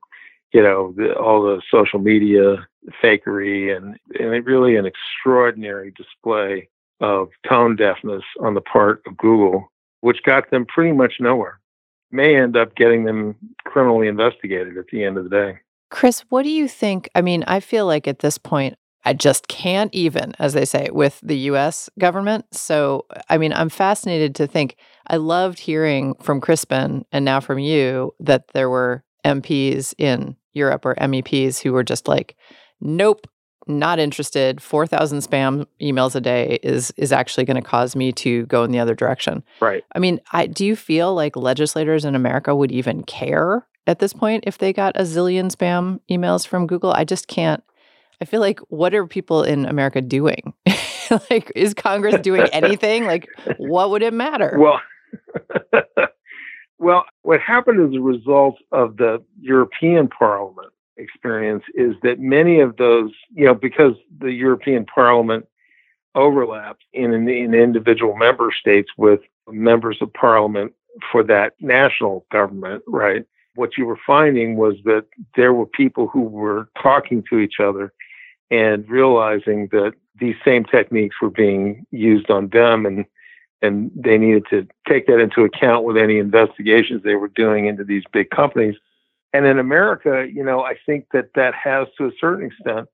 [0.53, 2.67] you know, the, all the social media
[3.03, 6.69] fakery and, and really an extraordinary display
[7.01, 11.59] of tone deafness on the part of Google, which got them pretty much nowhere.
[12.11, 13.35] May end up getting them
[13.65, 15.59] criminally investigated at the end of the day.
[15.89, 17.09] Chris, what do you think?
[17.15, 20.89] I mean, I feel like at this point, I just can't even, as they say,
[20.91, 22.45] with the US government.
[22.51, 24.77] So, I mean, I'm fascinated to think.
[25.07, 30.85] I loved hearing from Crispin and now from you that there were MPs in Europe
[30.85, 32.35] or MEPs who were just like,
[32.81, 33.27] nope,
[33.67, 34.61] not interested.
[34.61, 38.71] 4000 spam emails a day is is actually going to cause me to go in
[38.71, 39.43] the other direction.
[39.61, 39.83] Right.
[39.95, 44.13] I mean i do you feel like legislators in america would even care at this
[44.13, 46.91] point if they got a zillion spam emails from google?
[46.91, 47.63] I just can't
[48.21, 50.53] i feel like what are people in america doing?
[51.29, 53.05] Like is congress doing anything?
[53.05, 54.57] Like what would it matter?
[54.59, 54.81] Well
[56.83, 62.77] well what happened as a result of the european parliament experience is that many of
[62.77, 65.45] those, you know, because the European Parliament
[66.15, 70.73] overlaps in, in individual member states with members of parliament
[71.11, 73.25] for that national government, right?
[73.55, 75.05] What you were finding was that
[75.35, 77.93] there were people who were talking to each other
[78.51, 83.05] and realizing that these same techniques were being used on them and
[83.63, 87.83] and they needed to take that into account with any investigations they were doing into
[87.83, 88.75] these big companies.
[89.31, 92.89] And in America, you know, I think that that has to a certain extent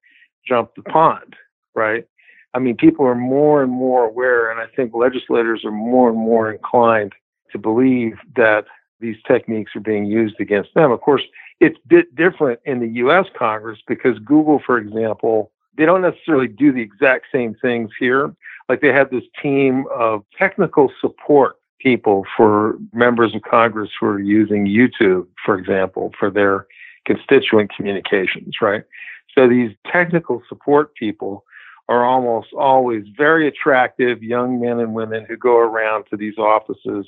[0.47, 1.35] jumped the pond,
[1.75, 2.05] right?
[2.53, 6.17] I mean, people are more and more aware, and I think legislators are more and
[6.17, 7.13] more inclined
[7.51, 8.65] to believe that
[8.99, 10.91] these techniques are being used against them.
[10.91, 11.23] Of course,
[11.59, 16.47] it's a bit different in the US Congress because Google, for example, they don't necessarily
[16.47, 18.33] do the exact same things here.
[18.69, 24.19] Like they had this team of technical support people for members of Congress who are
[24.19, 26.67] using YouTube, for example, for their
[27.05, 28.83] constituent communications, right?
[29.35, 31.43] So these technical support people
[31.87, 37.07] are almost always very attractive young men and women who go around to these offices,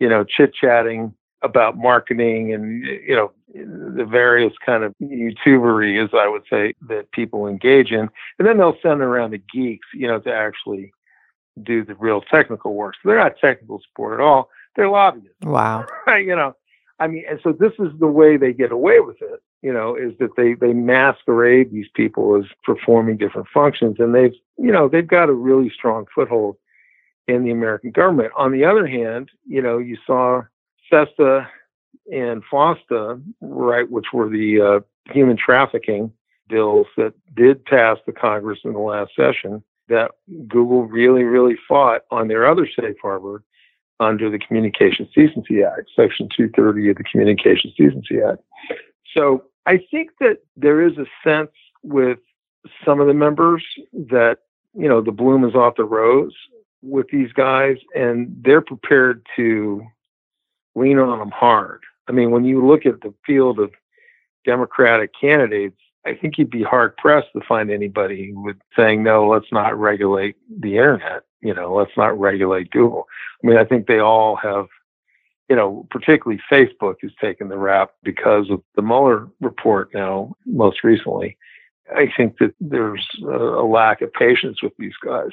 [0.00, 6.10] you know, chit chatting about marketing and, you know, the various kind of YouTubery, as
[6.14, 8.08] I would say, that people engage in.
[8.38, 10.92] And then they'll send around the geeks, you know, to actually
[11.62, 12.94] do the real technical work.
[13.02, 14.48] So they're not technical support at all.
[14.76, 15.36] They're lobbyists.
[15.42, 15.86] Wow.
[16.08, 16.54] you know,
[16.98, 19.96] I mean, and so this is the way they get away with it, you know,
[19.96, 23.96] is that they, they masquerade these people as performing different functions.
[23.98, 26.56] And they've, you know, they've got a really strong foothold
[27.28, 28.32] in the American government.
[28.36, 30.42] On the other hand, you know, you saw
[30.90, 31.48] SESTA
[32.12, 36.12] and FOSTA, right, which were the uh, human trafficking
[36.48, 39.62] bills that did pass the Congress in the last session,
[39.92, 40.12] that
[40.48, 43.44] Google really, really fought on their other safe harbor
[44.00, 48.42] under the Communications Decency Act, Section 230 of the Communications Decency Act.
[49.14, 51.50] So I think that there is a sense
[51.82, 52.18] with
[52.84, 53.62] some of the members
[53.92, 54.38] that,
[54.74, 56.34] you know, the bloom is off the rose
[56.82, 59.84] with these guys and they're prepared to
[60.74, 61.82] lean on them hard.
[62.08, 63.72] I mean, when you look at the field of
[64.44, 69.28] Democratic candidates, I think you'd be hard pressed to find anybody who would saying, no,
[69.28, 71.22] let's not regulate the internet.
[71.40, 73.06] You know, let's not regulate Google.
[73.42, 74.66] I mean, I think they all have,
[75.48, 80.82] you know, particularly Facebook has taken the rap because of the Mueller report now, most
[80.82, 81.36] recently.
[81.94, 85.30] I think that there's a, lack of patience with these guys.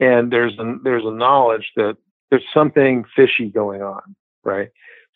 [0.00, 1.96] And there's a, there's a knowledge that
[2.30, 4.70] there's something fishy going on, right?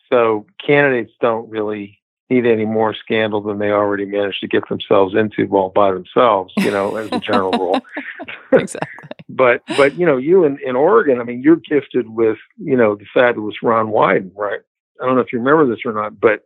[0.09, 1.99] So candidates don't really
[2.29, 6.53] need any more scandal than they already managed to get themselves into all by themselves,
[6.57, 7.81] you know, as a general rule.
[8.51, 9.09] exactly.
[9.29, 12.95] but but you know, you in, in Oregon, I mean, you're gifted with, you know,
[12.95, 14.59] the fabulous Ron Wyden, right?
[15.01, 16.43] I don't know if you remember this or not, but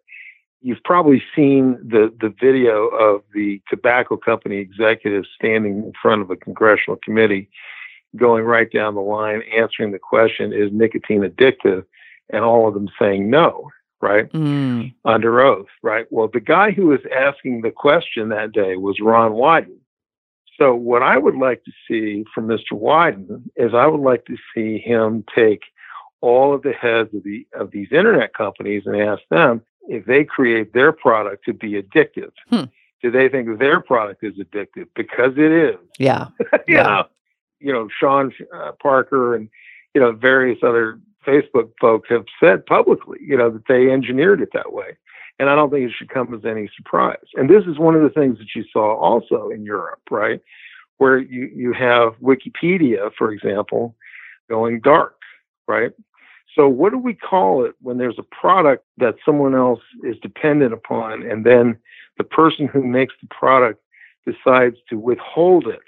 [0.61, 6.29] you've probably seen the the video of the tobacco company executives standing in front of
[6.29, 7.49] a congressional committee
[8.15, 11.85] going right down the line answering the question is nicotine addictive
[12.29, 13.69] and all of them saying no
[14.01, 14.31] right?
[14.31, 14.93] Mm.
[15.05, 16.05] Under oath, right?
[16.09, 19.77] Well, the guy who was asking the question that day was Ron Wyden.
[20.57, 22.73] So, what I would like to see from Mr.
[22.73, 25.61] Wyden is I would like to see him take
[26.21, 30.23] all of the heads of the of these internet companies and ask them if they
[30.23, 32.31] create their product to be addictive.
[32.49, 32.65] Hmm.
[33.01, 34.87] Do they think their product is addictive?
[34.95, 35.75] Because it is.
[35.97, 36.27] Yeah.
[36.67, 36.83] you yeah.
[36.83, 37.03] know,
[37.59, 39.49] you know, Sean uh, Parker and
[39.95, 44.49] you know various other Facebook folks have said publicly, you know, that they engineered it
[44.53, 44.97] that way.
[45.39, 47.25] And I don't think it should come as any surprise.
[47.35, 50.41] And this is one of the things that you saw also in Europe, right?
[50.97, 53.95] Where you, you have Wikipedia, for example,
[54.49, 55.15] going dark,
[55.67, 55.91] right?
[56.55, 60.73] So what do we call it when there's a product that someone else is dependent
[60.73, 61.77] upon and then
[62.17, 63.81] the person who makes the product
[64.25, 65.79] decides to withhold it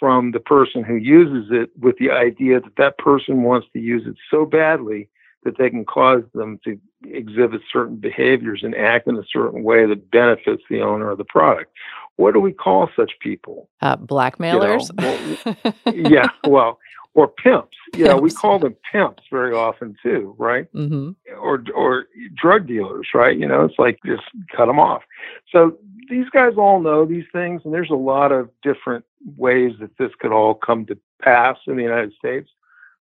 [0.00, 4.02] from the person who uses it with the idea that that person wants to use
[4.06, 5.08] it so badly
[5.44, 9.86] that they can cause them to exhibit certain behaviors and act in a certain way
[9.86, 11.72] that benefits the owner of the product.
[12.16, 13.68] What do we call such people?
[13.80, 14.90] Uh, blackmailers.
[14.98, 16.78] You know, well, yeah, well,
[17.14, 17.76] or pimps.
[17.96, 20.72] You know, we call them pimps very often too, right?
[20.72, 21.10] Mm-hmm.
[21.42, 22.06] Or or
[22.40, 23.36] drug dealers, right?
[23.36, 24.22] You know, it's like just
[24.56, 25.02] cut them off.
[25.50, 25.76] So
[26.08, 29.04] these guys all know these things, and there's a lot of different
[29.36, 32.48] ways that this could all come to pass in the United States.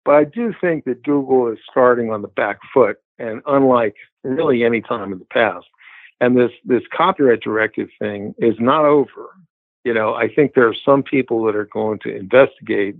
[0.06, 4.64] But I do think that Google is starting on the back foot, and unlike really
[4.64, 5.66] any time in the past,
[6.20, 9.30] and this this copyright directive thing is not over.
[9.84, 12.96] You know, I think there are some people that are going to investigate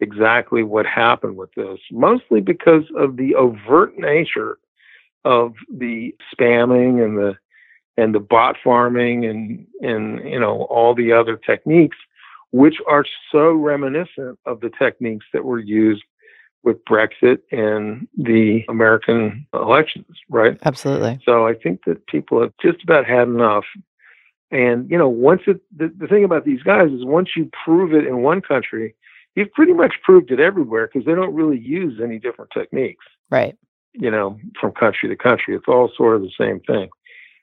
[0.00, 4.58] exactly what happened with this, mostly because of the overt nature
[5.24, 7.34] of the spamming and the
[7.96, 11.96] and the bot farming and and you know all the other techniques
[12.50, 16.02] which are so reminiscent of the techniques that were used
[16.64, 20.58] with Brexit and the American elections, right?
[20.64, 21.18] Absolutely.
[21.24, 23.64] So I think that people have just about had enough.
[24.50, 27.94] And, you know, once it, the, the thing about these guys is once you prove
[27.94, 28.94] it in one country,
[29.34, 33.04] you've pretty much proved it everywhere because they don't really use any different techniques.
[33.30, 33.56] Right.
[33.94, 35.54] You know, from country to country.
[35.54, 36.90] It's all sort of the same thing.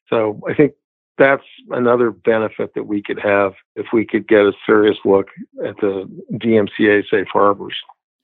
[0.09, 0.73] So I think
[1.17, 5.27] that's another benefit that we could have if we could get a serious look
[5.65, 7.75] at the DMCA safe harbors.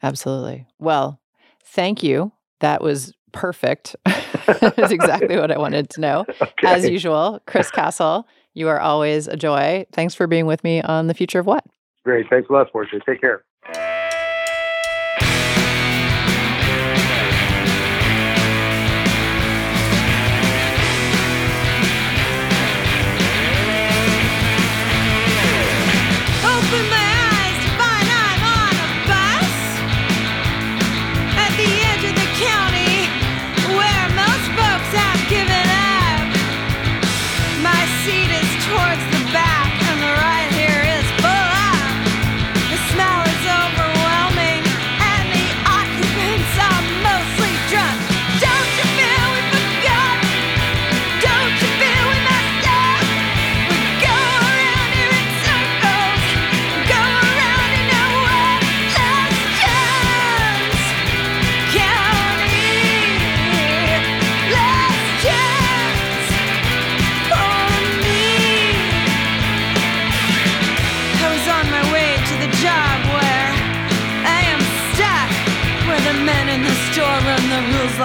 [0.06, 0.68] Absolutely.
[0.78, 1.20] Well,
[1.64, 2.32] thank you.
[2.60, 3.96] That was perfect.
[4.06, 6.26] That's exactly what I wanted to know.
[6.30, 6.52] Okay.
[6.64, 9.88] As usual, Chris Castle, you are always a joy.
[9.92, 11.66] Thanks for being with me on The Future of What.
[12.04, 12.28] Great.
[12.30, 13.00] Thanks a lot, Portia.
[13.04, 13.44] Take care.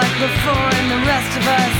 [0.00, 1.79] Like before, and the rest of us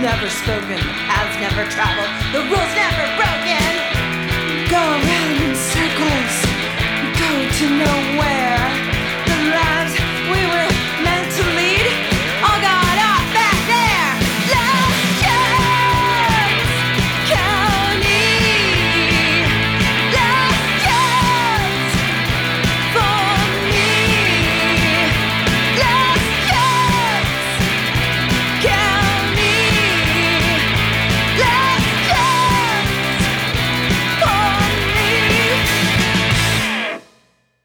[0.00, 3.09] never spoken, paths never traveled, the rules never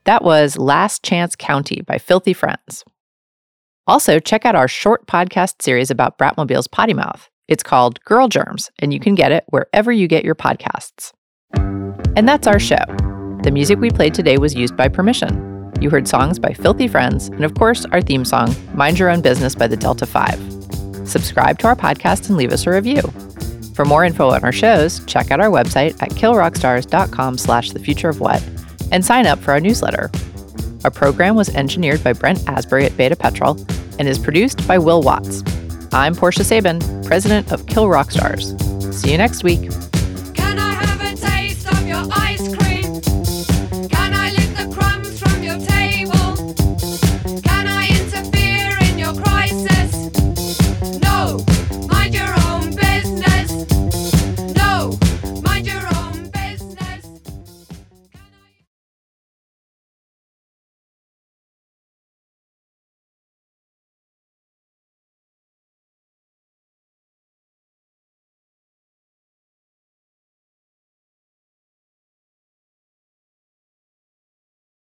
[0.05, 2.83] That was Last Chance County by Filthy Friends.
[3.87, 7.27] Also, check out our short podcast series about Bratmobile's Pottymouth.
[7.47, 11.11] It's called Girl Germs, and you can get it wherever you get your podcasts.
[11.55, 12.83] And that's our show.
[13.41, 15.71] The music we played today was used by permission.
[15.81, 19.21] You heard songs by Filthy Friends, and of course, our theme song, Mind Your Own
[19.21, 21.07] Business by the Delta 5.
[21.07, 23.01] Subscribe to our podcast and leave us a review.
[23.73, 28.09] For more info on our shows, check out our website at killrockstars.com slash the future
[28.09, 28.41] of what
[28.91, 30.09] and sign up for our newsletter.
[30.83, 33.57] Our program was engineered by Brent Asbury at Beta Petrol
[33.97, 35.43] and is produced by Will Watts.
[35.93, 38.53] I'm Portia Sabin, president of Kill Rock Stars.
[38.95, 39.69] See you next week.